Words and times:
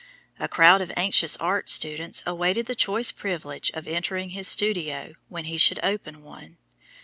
A 0.39 0.47
crowd 0.47 0.81
of 0.81 0.91
anxious 0.97 1.37
art 1.37 1.69
students 1.69 2.23
awaited 2.25 2.65
the 2.65 2.73
choice 2.73 3.11
privilege 3.11 3.69
of 3.75 3.87
entering 3.87 4.31
his 4.31 4.47
studio 4.47 5.13
when 5.29 5.43
he 5.45 5.59
should 5.59 5.79
open 5.83 6.23
one. 6.23 6.57